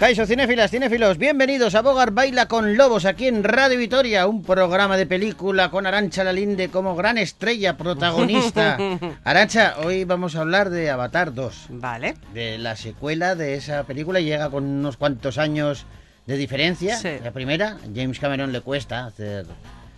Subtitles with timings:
[0.00, 4.96] Caiso, cinéfilas, cinéfilos, bienvenidos a Bogar Baila con Lobos aquí en Radio Vitoria, un programa
[4.96, 8.78] de película con Arancha Lalinde como gran estrella protagonista.
[9.24, 11.66] Arancha, hoy vamos a hablar de Avatar 2.
[11.68, 12.14] Vale.
[12.32, 15.84] De la secuela de esa película, llega con unos cuantos años
[16.24, 16.96] de diferencia.
[16.96, 17.18] Sí.
[17.22, 19.44] La primera, James Cameron le cuesta hacer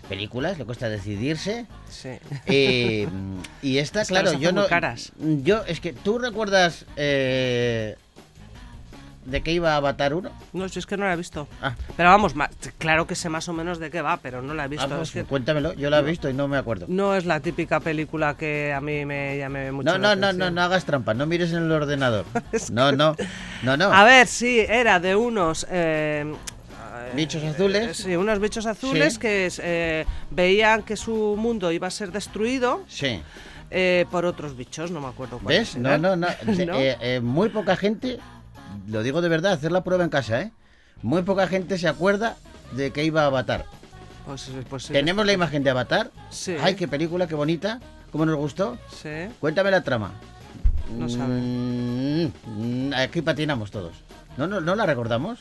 [0.09, 1.67] películas, le cuesta decidirse.
[1.89, 2.11] Sí.
[2.47, 3.07] Eh,
[3.63, 4.67] y esta, claro, yo no.
[4.67, 5.13] caras.
[5.21, 7.95] Yo, es que tú recuerdas eh,
[9.25, 10.31] de qué iba Avatar 1?
[10.53, 11.47] No, si es que no la he visto.
[11.63, 11.75] Ah.
[11.97, 12.35] Pero vamos,
[12.79, 14.87] claro que sé más o menos de qué va, pero no la he visto.
[14.87, 16.87] Ah, pues, Es que cuéntamelo, yo la he visto y no me acuerdo.
[16.89, 20.33] no es la típica película que a mí me llame mucho No, la no, no,
[20.33, 22.25] no, no hagas trampa, no mires en el ordenador.
[22.73, 23.15] No, no,
[23.63, 23.93] no, no.
[23.93, 25.67] A ver, sí, era de unos...
[25.71, 26.33] eh,
[27.15, 27.97] Bichos eh, azules.
[27.97, 29.21] Sí, unos bichos azules Sí.
[29.21, 33.21] que eh, veían que su mundo iba a ser destruido Sí.
[33.71, 35.77] eh, por otros bichos, no me acuerdo cuáles ¿Ves?
[35.77, 36.27] No, no, no.
[36.67, 36.75] ¿No?
[36.79, 38.19] Eh, eh, muy poca gente,
[38.89, 40.53] lo digo de verdad, hacer la prueba en casa, ¿eh?
[41.03, 42.37] Muy poca gente se acuerda
[42.73, 43.67] de que iba a Avatar.
[44.27, 44.93] Pues, pues sí.
[44.93, 46.11] Tenemos la imagen de Avatar.
[46.31, 46.57] Sí.
[46.61, 47.81] Ay, qué película, qué bonita.
[48.13, 48.79] ¿Cómo nos gustó?
[49.03, 49.09] Sí.
[49.41, 50.13] Cuéntame la trama.
[50.97, 51.35] No sabe.
[51.41, 53.93] Mm, mm, aquí patinamos todos.
[54.37, 55.41] ¿No, no, ¿No la recordamos?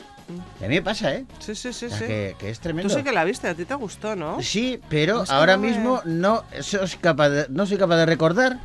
[0.60, 1.24] A mí me pasa, ¿eh?
[1.38, 2.04] Sí, sí, sí, O sea, sí.
[2.06, 2.94] que, que es Tú tremendo.
[2.94, 4.40] sí que la viste, a ti te gustó, ¿no?
[4.42, 7.96] Sí, pero Es que ahora no me- mismo no soy capaz de, no soy capaz
[7.96, 8.58] de recordar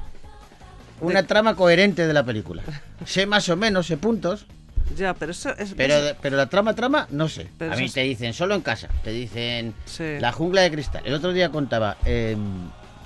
[1.02, 2.64] una trama coherente de la película.
[3.06, 4.46] sé más o menos, sé puntos,
[4.96, 5.74] Ya, pero eso es...
[5.76, 7.48] pero, pero la trama, trama, no sé.
[7.58, 10.04] Pero a mí es- te dicen solo en casa, te dicen Sí.
[10.20, 11.02] la jungla de cristal.
[11.06, 12.36] El otro día contaba, eh,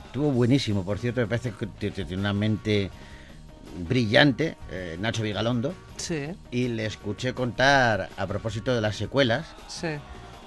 [0.06, 2.90] estuvo buenísimo, por cierto, me parece que tiene una mente
[3.88, 9.88] brillante, eh, Nacho Vigalondo, Sí, y le escuché contar a propósito de las secuelas, sí.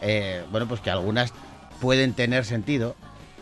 [0.03, 1.33] eh, bueno, pues que algunas
[1.81, 2.97] pueden tener sentido,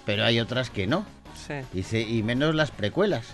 [0.04, 1.04] pero hay otras que no.
[1.46, 1.54] Sí.
[1.72, 3.26] Dice, y menos las precuelas.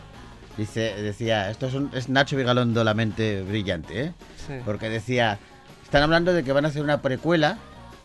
[0.58, 4.12] Dice, decía, esto es, un- es Nacho Vigalondo la mente brillante, ¿eh?
[4.46, 4.54] Sí.
[4.64, 5.38] Porque decía,
[5.84, 7.58] están hablando de que van a hacer una precuela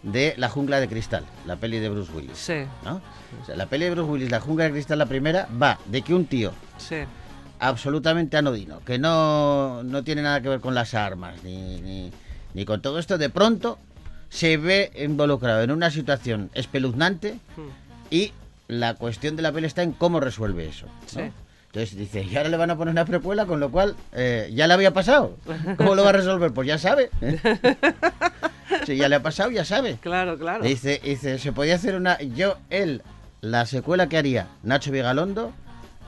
[0.03, 2.37] de La Jungla de Cristal, la peli de Bruce Willis.
[2.37, 3.01] Sí, ¿no?
[3.41, 6.01] O sea, la peli de Bruce Willis, La Jungla de Cristal, la primera, va de
[6.03, 6.97] que un tío sí.
[7.59, 12.11] absolutamente anodino, que no, no tiene nada que ver con las armas, ni, ni,
[12.53, 13.79] ni con todo esto, de pronto
[14.29, 17.69] se ve involucrado en una situación espeluznante Hmm.
[18.11, 18.31] y
[18.67, 20.85] la cuestión de la peli está en cómo resuelve eso.
[20.85, 20.91] ¿no?
[21.23, 21.31] Sí.
[21.73, 24.67] Entonces dice, y ahora le van a poner una precuela, con lo cual eh, ya
[24.67, 25.39] le había pasado.
[25.75, 26.53] ¿Cómo lo va a resolver?
[26.53, 27.09] Pues ya sabe.
[28.85, 29.97] si ya le ha pasado, ya sabe.
[29.99, 30.63] Claro, claro.
[30.63, 32.19] Dice, dice, se podía hacer una.
[32.21, 33.01] Yo, él,
[33.41, 35.51] la secuela que haría Nacho Vigalondo,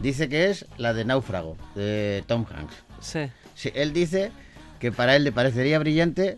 [0.02, 2.76] dice que es la de Náufrago, de Tom Hanks.
[3.00, 3.32] Sí.
[3.56, 4.32] Sí, él dice
[4.80, 6.38] que para él le parecería brillante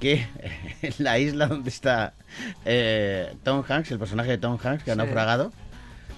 [0.00, 0.26] que
[0.82, 2.14] en la isla donde está
[2.64, 5.52] eh, Tom Hanks, el personaje de Tom Hanks que ha naufragado,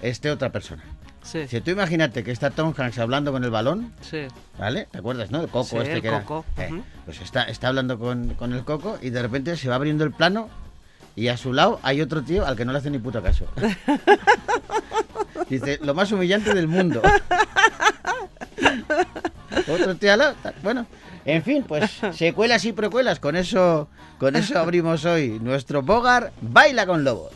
[0.01, 0.83] esté otra persona.
[1.31, 1.47] Sí.
[1.47, 4.27] Si tú imagínate que está Tom Hanks hablando con el balón, Sí.
[4.59, 4.89] ¿vale?
[4.91, 5.43] ¿Te acuerdas, no?
[5.43, 6.25] El coco Sí, este el que era.
[6.56, 6.83] Eh.
[7.05, 10.12] Pues está, está hablando con, con el coco y de repente se va abriendo el
[10.12, 10.49] plano
[11.17, 13.44] y a su lado hay otro tío al que no le hace ni puto caso.
[15.50, 17.03] Dice, lo más humillante del mundo.
[19.69, 20.34] otro tío al lado.
[20.62, 20.87] Bueno,
[21.25, 23.21] en fin, pues secuelas y precuelas.
[23.21, 23.88] Con eso,
[24.19, 27.33] con eso abrimos hoy nuestro Bogar Baila con Lobos.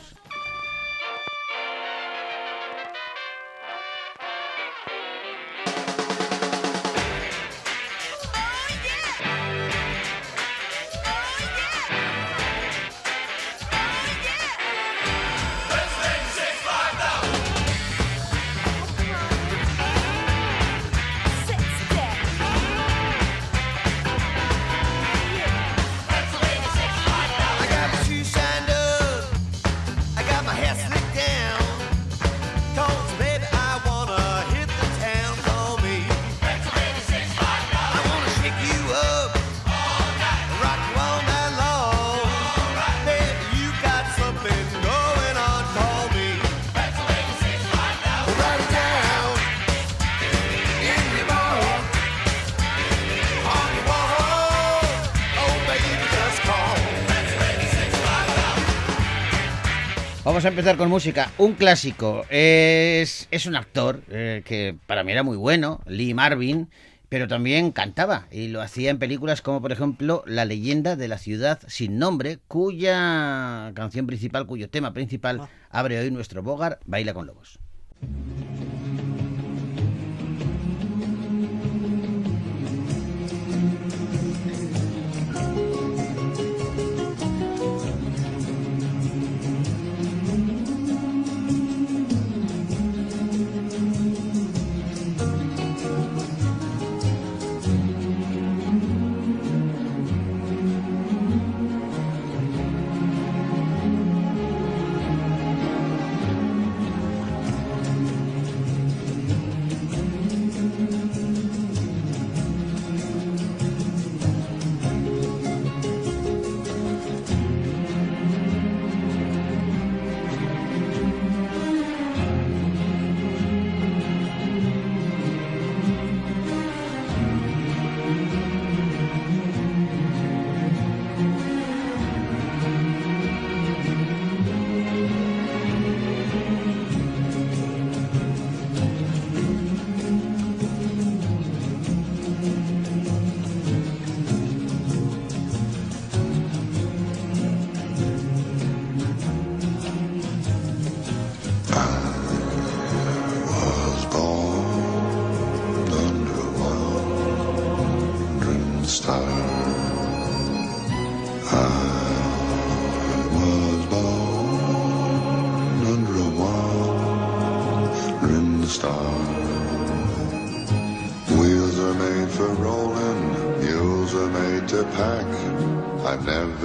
[60.32, 61.30] Vamos a empezar con música.
[61.36, 62.24] Un clásico.
[62.30, 66.70] Es, es un actor eh, que para mí era muy bueno, Lee Marvin,
[67.10, 71.18] pero también cantaba y lo hacía en películas como por ejemplo La leyenda de la
[71.18, 77.26] ciudad sin nombre, cuya canción principal, cuyo tema principal abre hoy nuestro Bogar Baila con
[77.26, 77.58] Lobos.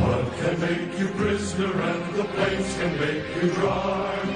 [0.00, 4.35] Mud can make you prisoner and the plains can make you dry.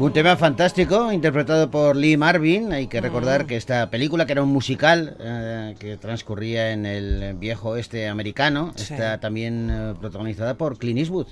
[0.00, 2.72] Un tema fantástico, interpretado por Lee Marvin.
[2.72, 7.34] Hay que recordar que esta película, que era un musical eh, que transcurría en el
[7.34, 8.94] viejo oeste americano, Sí.
[8.94, 11.26] está también eh, protagonizada por Clint Eastwood.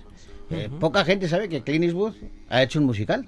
[0.51, 2.13] Eh, Poca gente sabe que Clint Eastwood
[2.51, 3.27] ha hecho un musical.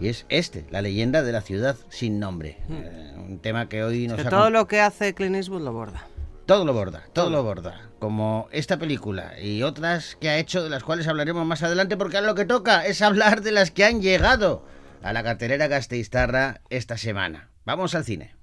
[0.00, 2.56] Y es este, La leyenda de la ciudad sin nombre.
[2.68, 5.72] Eh, un tema que hoy nos Que ha todo lo que hace Clint Eastwood lo
[5.72, 6.08] borda.
[6.46, 7.80] todo lo borda, todo lo borda.
[8.00, 12.16] Como esta película y otras que ha hecho, de las cuales hablaremos más adelante, porque
[12.16, 14.64] ahora lo que toca es hablar de las que han llegado
[15.02, 17.50] a la cartelera Gasteiztarra esta semana.
[17.64, 18.34] Vamos al cine.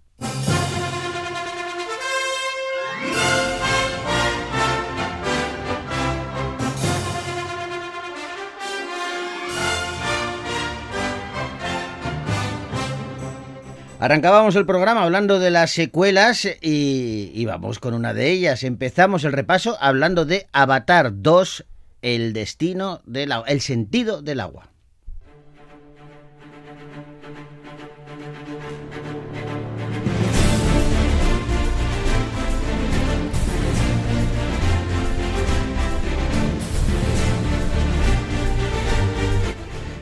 [14.00, 18.64] Arrancábamos el programa hablando de las secuelas y, y vamos con una de ellas.
[18.64, 21.66] Empezamos el repaso hablando de Avatar 2,
[22.04, 24.70] el destino del agua, el sentido del agua.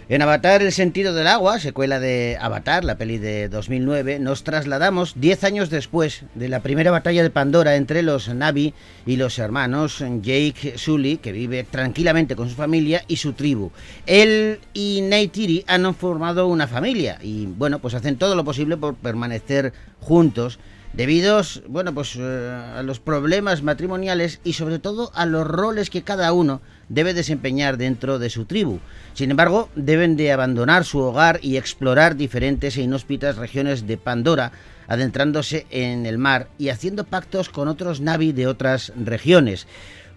[0.07, 5.13] En Avatar, el sentido del agua, secuela de Avatar, la peli de 2009, nos trasladamos
[5.15, 8.75] 10 años después de la primera batalla de Pandora entre los Navi
[9.07, 13.71] y los hermanos Jake Sully, que vive tranquilamente con su familia y su tribu.
[14.05, 18.93] Él y Neytiri han formado una familia y, bueno, pues hacen todo lo posible por
[18.93, 20.59] permanecer juntos
[20.93, 26.03] debido bueno, pues, eh, a los problemas matrimoniales y sobre todo a los roles que
[26.03, 28.79] cada uno debe desempeñar dentro de su tribu.
[29.13, 34.51] Sin embargo, deben de abandonar su hogar y explorar diferentes e inhóspitas regiones de Pandora,
[34.87, 39.67] adentrándose en el mar y haciendo pactos con otros Navi de otras regiones.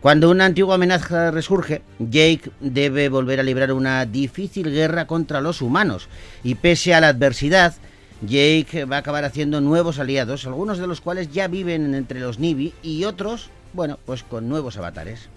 [0.00, 5.60] Cuando una antigua amenaza resurge, Jake debe volver a librar una difícil guerra contra los
[5.60, 6.08] humanos
[6.44, 7.74] y pese a la adversidad,
[8.22, 12.38] Jake va a acabar haciendo nuevos aliados, algunos de los cuales ya viven entre los
[12.38, 15.28] Nibi y otros, bueno, pues con nuevos avatares.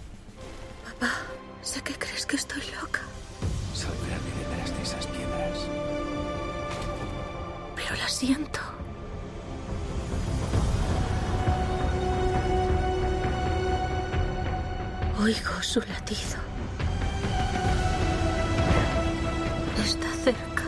[1.02, 1.14] Papá,
[1.62, 3.00] sé que crees que estoy loca,
[3.74, 5.58] Saldrán de detrás de esas piedras.
[7.74, 8.60] pero la siento.
[15.20, 16.38] Oigo su latido.
[19.84, 20.62] Está cerca.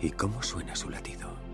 [0.00, 1.47] ¿Y cómo suena su latido?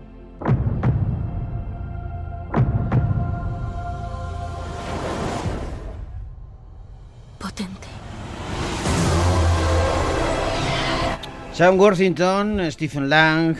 [11.55, 13.55] Sam Worthington, Stephen Lang,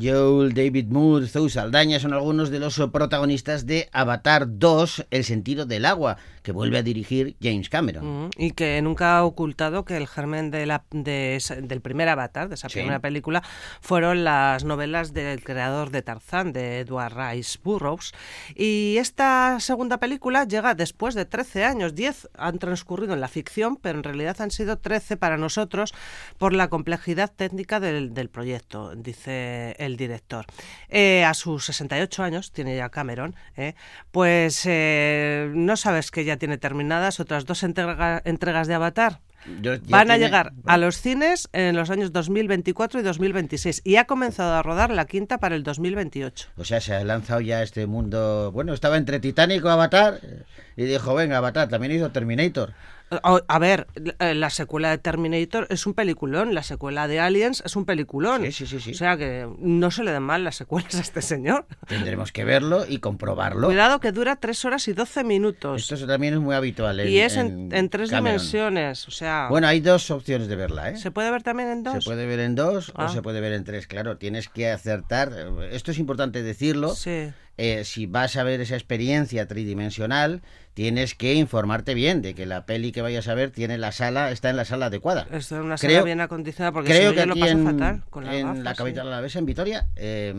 [0.00, 5.66] Joel David Moore, Zoe Saldaña son algunos de los protagonistas de Avatar 2, El sentido
[5.66, 8.26] del agua, que vuelve a dirigir James Cameron.
[8.26, 12.08] Mm, Y que nunca ha ocultado que el germen de la, de esa- del primer
[12.08, 12.74] Avatar, de esa Sí.
[12.74, 13.42] primera película,
[13.80, 18.12] fueron las novelas del creador de Tarzán, de Edward Rice Burroughs.
[18.54, 21.96] Y esta segunda película llega después de 13 años.
[21.96, 25.92] 10 han transcurrido en la ficción, pero en realidad han sido 13 para nosotros
[26.38, 30.44] por la complejidad técnica del, del proyecto, dice el director.
[30.90, 33.74] Eh, a sus 68 años, tiene ya Cameron, eh,
[34.10, 39.20] pues eh, no sabes que ya tiene terminadas otras dos entrega- entregas de Avatar.
[39.62, 43.96] Yo- Van a tiene- llegar a los cines en los años 2024 y 2026 y
[43.96, 46.48] ha comenzado a rodar la quinta para el 2028.
[46.58, 48.52] O sea, se ha lanzado ya este mundo.
[48.52, 50.20] Bueno, estaba entre Titanic o Avatar.
[50.22, 50.42] eh,
[50.76, 52.74] Y dijo, venga, Avatar, también hizo Terminator.
[53.10, 53.86] A, a ver,
[54.20, 58.42] eh, la secuela de Terminator es un peliculón, la secuela de Aliens es un peliculón.
[58.44, 58.90] Sí, sí, sí, sí.
[58.92, 61.66] O sea que no se le den mal las secuelas a este señor.
[61.88, 63.66] Tendremos que verlo y comprobarlo.
[63.66, 65.90] Cuidado que dura 3 horas y 12 minutos.
[65.92, 67.00] Esto también es muy habitual.
[67.08, 68.38] y es en, en tres Cameron.
[68.38, 69.08] dimensiones.
[69.08, 70.96] O sea, Bueno, hay dos opciones de verla, ¿eh?
[70.96, 71.94] ¿se puede ver también en dos?
[72.04, 73.06] Se puede ver en dos Ah.
[73.06, 73.86] o se puede ver en tres.
[73.86, 75.32] Claro, tienes que acertar.
[75.72, 76.94] Esto es importante decirlo.
[76.94, 77.30] Sí.
[77.58, 80.40] Eh, si vas a ver esa experiencia tridimensional,
[80.72, 84.30] tienes que informarte bien de que la peli que vayas a ver tiene la sala,
[84.30, 85.26] está en la sala adecuada.
[85.30, 87.64] Una sala Creo- bien acondicionada porque Creo si que no, yo aquí lo paso en,
[87.78, 88.76] fatal con las en la sí.
[88.78, 90.34] capital alavesa, en Vitoria, eh,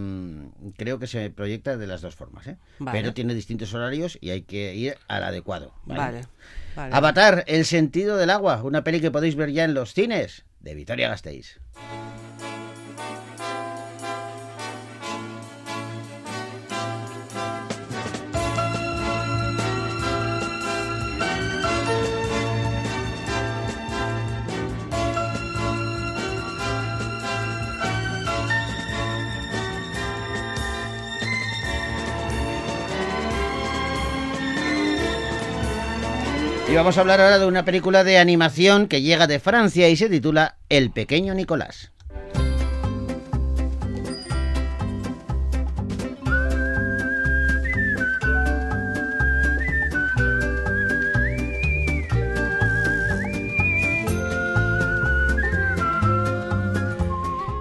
[0.77, 2.47] creo que se proyecta de las dos formas.
[2.47, 2.57] ¿eh?
[2.79, 2.97] Vale.
[2.99, 5.75] Pero tiene distintos horarios y hay que ir al adecuado.
[5.85, 5.99] ¿vale?
[6.01, 6.21] Vale.
[6.75, 6.95] vale.
[6.95, 10.73] Avatar, El sentido del agua, una peli que podéis ver ya en los cines de
[10.73, 11.59] Vitoria Gasteiz.
[36.71, 39.97] Y vamos a hablar ahora de una película de animación que llega de Francia y
[39.97, 41.91] se titula El pequeño Nicolás.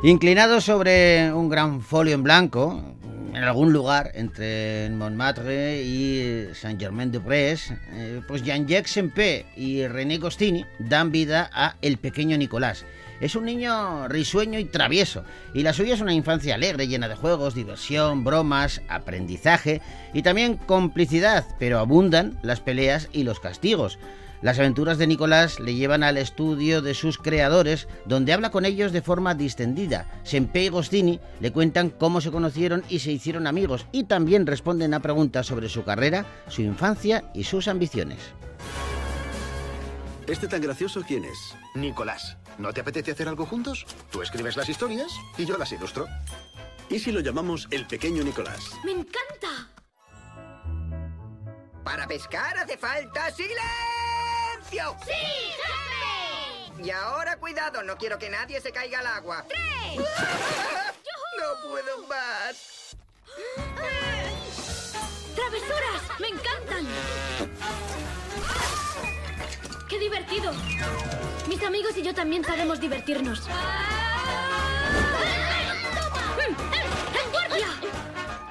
[0.04, 2.80] Inclinado sobre un gran folio en blanco,
[3.40, 11.10] en algún lugar entre Montmartre y Saint-Germain-de-Prés, eh, pues Jean-Jacques Sempé y René Gostini dan
[11.10, 12.84] vida a El pequeño Nicolás.
[13.18, 17.16] Es un niño risueño y travieso, y la suya es una infancia alegre, llena de
[17.16, 19.80] juegos, diversión, bromas, aprendizaje
[20.12, 23.98] y también complicidad, pero abundan las peleas y los castigos.
[24.42, 28.90] Las aventuras de Nicolás le llevan al estudio de sus creadores, donde habla con ellos
[28.90, 30.06] de forma distendida.
[30.22, 34.94] Senpei y Gostini le cuentan cómo se conocieron y se hicieron amigos, y también responden
[34.94, 38.18] a preguntas sobre su carrera, su infancia y sus ambiciones.
[40.26, 41.54] ¿Este tan gracioso quién es?
[41.74, 43.84] Nicolás, ¿no te apetece hacer algo juntos?
[44.10, 46.06] Tú escribes las historias y yo las ilustro.
[46.88, 48.72] ¿Y si lo llamamos el pequeño Nicolás?
[48.84, 49.68] ¡Me encanta!
[51.84, 53.99] Para pescar hace falta silencio.
[54.70, 56.82] ¡Sí, jefe!
[56.82, 59.44] Y ahora cuidado, no quiero que nadie se caiga al agua.
[59.48, 59.98] ¡Tres!
[61.38, 62.94] No puedo más.
[65.34, 66.20] ¡Travesuras!
[66.20, 66.86] ¡Me encantan!
[69.88, 70.52] ¡Qué divertido!
[71.48, 73.48] Mis amigos y yo también sabemos divertirnos.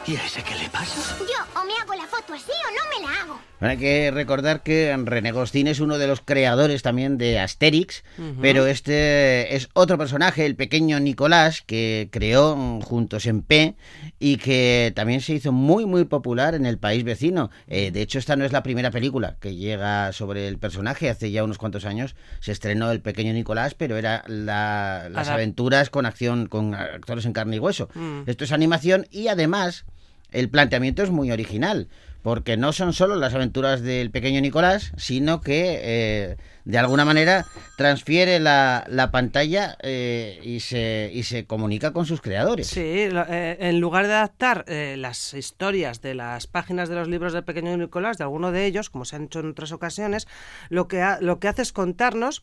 [0.10, 1.16] ¿Y a ese qué le pasa?
[1.20, 3.39] Yo o me hago la foto así o no me la hago.
[3.62, 8.04] Hay que recordar que René Gostín es uno de los creadores también de Asterix,
[8.42, 13.75] pero este es otro personaje, el pequeño Nicolás, que creó juntos en P
[14.18, 17.51] y que también se hizo muy muy popular en el país vecino.
[17.68, 21.10] Eh, de hecho, esta no es la primera película que llega sobre el personaje.
[21.10, 25.34] Hace ya unos cuantos años se estrenó El pequeño Nicolás, pero era la- las Adap-
[25.34, 27.89] aventuras con acción, con actores en carne y hueso.
[27.94, 28.22] Mm.
[28.25, 29.86] Esto es animación y además
[30.31, 31.88] el planteamiento es muy original,
[32.21, 37.45] porque no son solo las aventuras del pequeño Nicolás, sino que eh, de alguna manera
[37.77, 42.67] transfiere la, la pantalla eh, y, se, y se comunica con sus creadores.
[42.67, 47.45] Sí, eh, en lugar de adaptar las historias de las páginas de los libros del
[47.45, 50.27] pequeño Nicolás, de alguno de ellos, como se han hecho en otras ocasiones,
[50.69, 52.41] lo que, ha- lo que hace es contarnos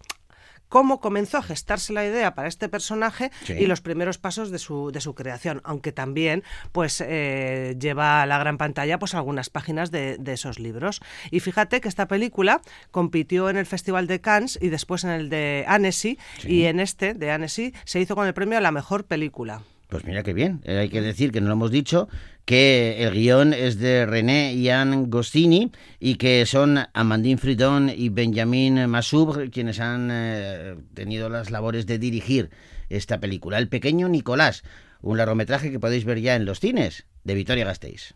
[0.69, 3.55] cómo comenzó a gestarse la idea para este personaje Sí.
[3.55, 6.43] y los primeros pasos de su, de su creación, aunque también
[6.73, 11.01] pues eh, lleva a la gran pantalla pues algunas páginas de, de esos libros.
[11.31, 15.29] Y fíjate que esta película compitió en el Festival de Cannes y después en el
[15.31, 19.05] de Annecy y en este de Annecy se hizo con el premio a la mejor
[19.05, 19.63] película.
[19.89, 20.61] Pues mira qué bien.
[20.65, 22.09] Eh, hay que decir que no lo hemos dicho
[22.47, 28.89] que el guion es de René Ian Goscinny y que son Amandine Fridon y Benjamin
[28.89, 32.51] Massoub quienes han eh, tenido las labores de dirigir
[32.89, 33.59] esta película.
[33.59, 34.63] El pequeño Nicolás,
[35.03, 38.15] un largometraje que podéis ver ya en los cines de Vitoria Gasteiz.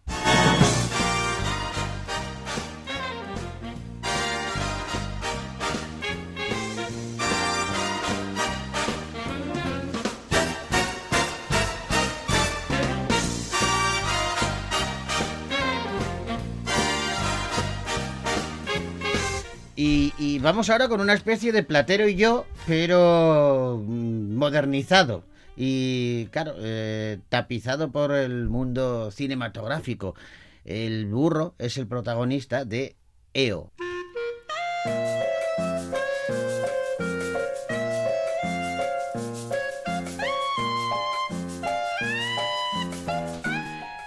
[20.51, 25.23] Vamos ahora con una especie de platero y yo, pero mm, modernizado.
[25.57, 30.17] Y claro, eh, tapizado por el mundo cinematográfico.
[30.65, 32.97] El burro es el protagonista de
[33.33, 33.71] EO.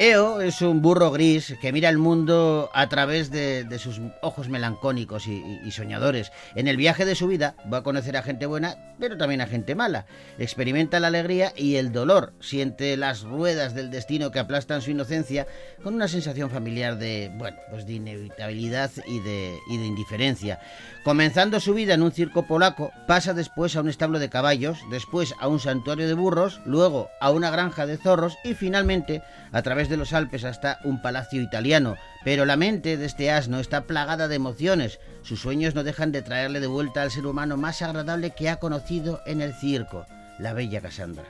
[0.03, 4.49] Eo es un burro gris que mira el mundo a través de, de sus ojos
[4.49, 6.33] melancólicos y, y- soñadores.
[6.55, 9.47] En el viaje de su vida va a conocer a gente buena, pero también a
[9.47, 10.05] gente mala.
[10.37, 12.33] Experimenta la alegría y el dolor.
[12.41, 15.47] Siente las ruedas del destino que aplastan su inocencia
[15.81, 20.59] con una sensación familiar de, bueno, pues de inevitabilidad y de, y de indiferencia.
[21.05, 25.33] Comenzando su vida en un circo polaco, pasa después a un establo de caballos, después
[25.39, 29.21] a un santuario de burros, luego a una granja de zorros y finalmente
[29.53, 31.95] a través de los Alpes hasta un palacio italiano.
[32.23, 34.99] Pero la mente de este asno está plagada de emociones.
[35.21, 38.57] Sus sueños no dejan de traerle de vuelta al ser humano más agradable que ha
[38.57, 40.05] conocido en el circo,
[40.39, 41.25] la bella Cassandra.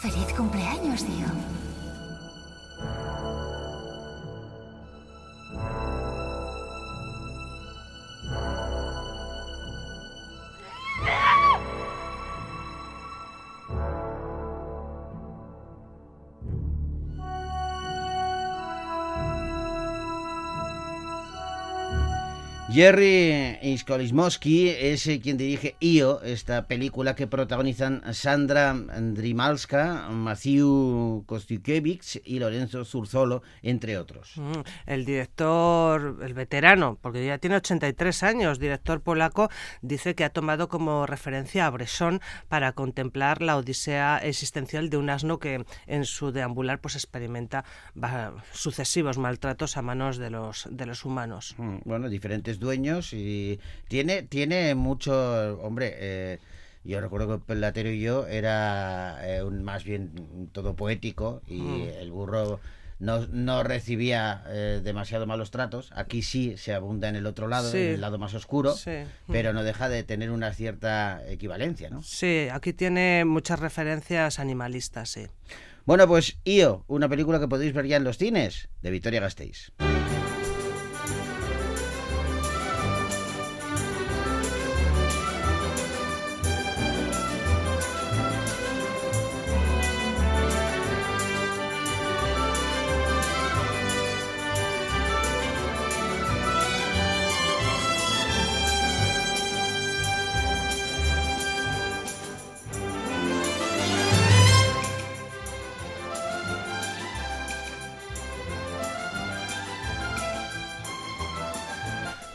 [0.00, 1.65] Feliz cumpleaños, tío.
[22.76, 32.20] Jerry Iskolismowski es eh, quien dirige Io, esta película que protagonizan Sandra Drimalska, Matthew Kostiukiewicz
[32.22, 34.34] y Lorenzo Zurzolo, entre otros.
[34.36, 39.48] Mm, El director, el veterano, porque ya tiene 83 años, director polaco,
[39.80, 45.08] dice que ha tomado como referencia a Bresson para contemplar la odisea existencial de un
[45.08, 47.64] asno que en su deambular pues experimenta
[48.52, 51.54] sucesivos maltratos a manos de los, de los humanos.
[51.56, 55.12] Mm, Bueno, diferentes dueños y tiene, tiene mucho,
[55.62, 56.38] hombre, eh,
[56.84, 61.88] yo recuerdo que Pelatero y yo era eh, un, más bien todo poético y Mm.
[62.00, 62.60] el burro
[62.98, 65.90] no, no recibía eh, demasiado malos tratos.
[65.94, 67.76] Aquí sí se abunda en el otro lado, Sí.
[67.78, 68.98] en el lado más oscuro, Sí.
[69.28, 72.02] pero no deja de tener una cierta equivalencia, ¿no?
[72.02, 75.26] Sí, aquí tiene muchas referencias animalistas, sí.
[75.84, 79.72] Bueno, pues Io, una película que podéis ver ya en los cines de Victoria Gasteiz.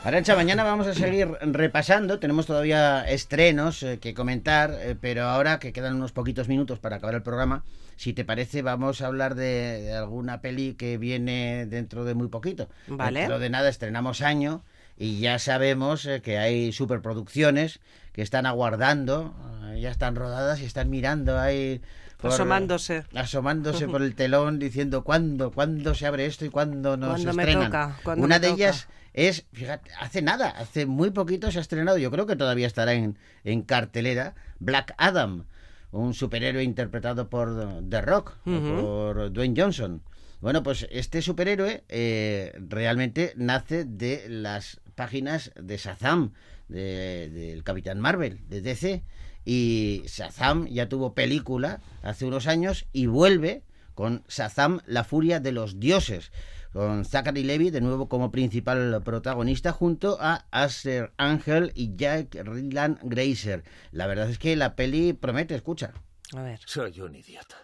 [0.03, 2.17] Arancha, mañana vamos a seguir repasando.
[2.17, 6.95] Tenemos todavía estrenos eh, que comentar, eh, pero ahora que quedan unos poquitos minutos para
[6.95, 7.63] acabar el programa,
[7.97, 12.29] si te parece, vamos a hablar de, de alguna peli que viene dentro de muy
[12.29, 12.67] poquito.
[12.87, 13.19] Vale.
[13.19, 14.63] Dentro de nada estrenamos año
[14.97, 17.79] y ya sabemos eh, que hay superproducciones
[18.11, 19.35] que están aguardando,
[19.79, 21.79] ya están rodadas y están mirando ahí.
[22.19, 23.03] por- Asomándose.
[23.13, 27.43] Asomándose por el telón diciendo cuándo, cuándo se abre esto y cuándo nos ¿Cuándo me
[27.43, 27.65] estrenan.
[27.67, 27.97] toca?
[28.01, 28.63] ¿Cuándo Una me de toca?
[28.63, 32.67] ellas es, fíjate, hace nada, hace muy poquito se ha estrenado, yo creo que todavía
[32.67, 35.45] estará en, en cartelera, Black Adam,
[35.91, 38.38] un superhéroe interpretado por The Rock,
[38.82, 40.02] por Dwayne Johnson.
[40.39, 46.32] Bueno, pues este superhéroe eh, realmente nace de las páginas de Shazam,
[46.67, 49.04] de- del Capitán Marvel, de DC.
[49.43, 55.52] Y Shazam ya tuvo película hace unos años y vuelve con Shazam, la furia de
[55.52, 56.32] los dioses,
[56.73, 62.99] con Zachary Levi de nuevo como principal protagonista junto a Aster Angel y Jack Ryland
[63.03, 63.63] Grazer.
[63.91, 65.93] La verdad es que la peli promete, escucha.
[66.36, 66.60] A ver.
[66.65, 67.57] Soy un idiota.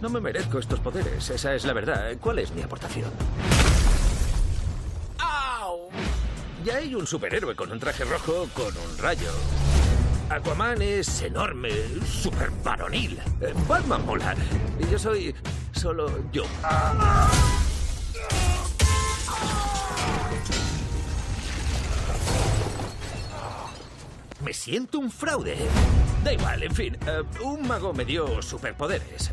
[0.00, 2.16] No me merezco estos poderes, esa es la verdad.
[2.20, 3.10] ¿Cuál es mi aportación?
[5.18, 5.88] ¡Au!
[6.64, 9.30] Ya hay un superhéroe con un traje rojo con un rayo.
[10.30, 11.70] Aquaman es enorme,
[12.06, 13.18] super varonil.
[13.40, 14.34] Eh, Batman mola.
[14.78, 15.34] Y yo soy
[15.72, 16.44] solo yo.
[24.44, 25.56] Me siento un fraude.
[26.24, 26.96] Da igual, en fin.
[27.06, 29.32] eh, un mago me dio superpoderes.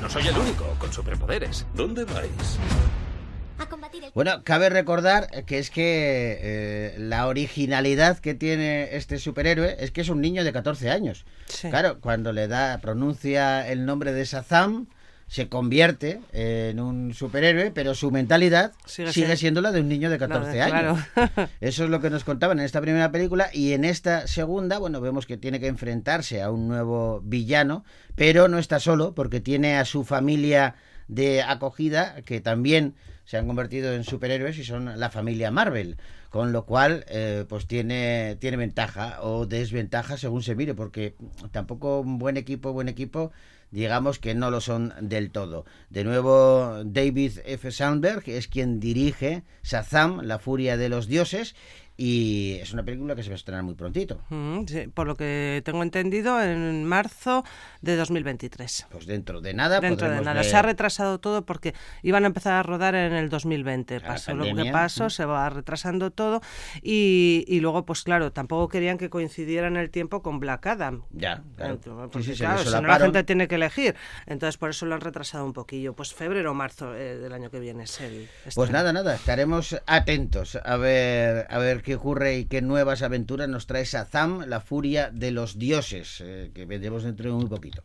[0.00, 1.66] No soy el único con superpoderes.
[1.74, 2.58] ¿Dónde vais?
[4.14, 10.00] Bueno, cabe recordar que es que eh, la originalidad que tiene este superhéroe es que
[10.00, 11.24] es un niño de 14 años.
[11.46, 11.68] Sí.
[11.70, 14.86] Claro, cuando le da, pronuncia el nombre de Shazam,
[15.28, 20.10] se convierte en un superhéroe, pero su mentalidad Sigue sigue, siendo- la de un niño
[20.10, 20.98] de 14 La de- años.
[21.14, 21.48] claro.
[21.62, 25.00] Eso es lo que nos contaban en esta primera película y en esta segunda, bueno,
[25.00, 27.82] vemos que tiene que enfrentarse a un nuevo villano,
[28.14, 30.74] pero no está solo porque tiene a su familia
[31.14, 32.94] de acogida que también
[33.24, 35.96] se han convertido en superhéroes y son la familia Marvel,
[36.32, 41.14] con lo cual eh, pues tiene tiene ventaja o desventaja según se mire, porque
[41.52, 43.30] tampoco un buen equipo, buen equipo
[43.70, 45.64] digamos que no lo son del todo.
[45.90, 47.70] De nuevo, David F.
[47.70, 51.54] Sandberg es quien dirige Shazam, la furia de los dioses,
[51.96, 54.20] y es una película que se va a estrenar muy prontito.
[54.30, 57.44] Mm, sí, por lo que tengo entendido, en marzo
[57.80, 58.86] de 2023.
[58.90, 60.40] Pues dentro de nada Dentro de nada.
[60.40, 64.00] ver- Se ha retrasado todo porque iban a empezar a rodar en el 2020.
[64.00, 65.10] La Pasó lo que pasó, mm.
[65.10, 66.21] se va retrasando todo.
[66.82, 71.02] Y, y luego, pues claro, tampoco querían que coincidiera en el tiempo con Black Adam.
[71.10, 71.74] Ya, claro.
[71.74, 73.94] Entonces, Sí, porque, sí, se claro, le si no la gente tiene que elegir.
[74.26, 75.94] Entonces, por eso lo han retrasado un poquillo.
[75.94, 79.76] Pues febrero o marzo eh, del año que viene es el Pues nada, nada, estaremos
[79.86, 84.60] atentos a ver, a ver qué ocurre y qué nuevas aventuras nos trae Shazam, la
[84.60, 87.82] furia de los dioses, eh, que veremos dentro de muy poquito.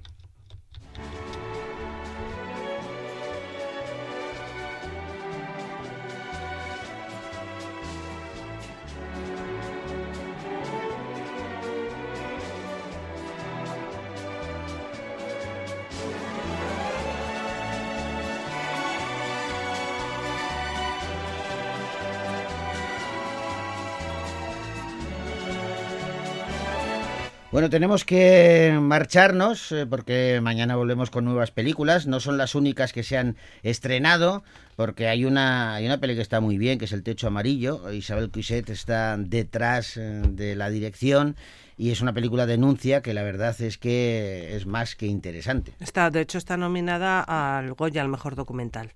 [27.67, 32.07] Bueno, tenemos que marcharnos eh, porque mañana volvemos con nuevas películas.
[32.07, 34.41] No son las únicas que se han estrenado,
[34.77, 37.91] porque hay una, hay una peli que está muy bien, que es El Techo Amarillo.
[37.91, 41.35] Isabel Cuiset está detrás eh, de la dirección
[41.77, 45.73] y es una película denuncia que la verdad es que es más que interesante.
[45.81, 48.93] Está, de hecho, está nominada al Goya, al mejor documental.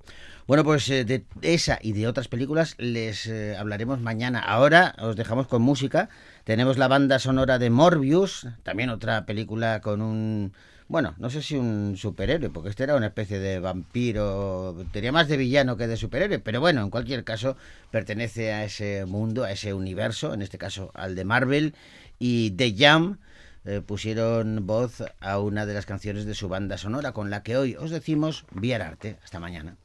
[0.48, 3.30] Bueno, pues eh, de esa y de otras películas les
[3.60, 4.40] hablaremos mañana.
[4.40, 6.08] Ahora os dejamos con música.
[6.44, 10.54] Tenemos la banda sonora de Morbius, también otra película con un...
[10.88, 15.30] Bueno, no sé si un superhéroe, porque este era una especie de vampiro, tenía más
[15.30, 17.56] de villano que de superhéroe, pero bueno, en cualquier caso
[17.92, 21.76] pertenece a ese mundo, a ese universo, en este caso al de Marvel,
[22.20, 23.20] y The Jam
[23.64, 27.56] eh, pusieron voz a una de las canciones de su banda sonora, con la que
[27.56, 29.18] hoy os decimos Viar Arte.
[29.24, 29.78] Hasta mañana.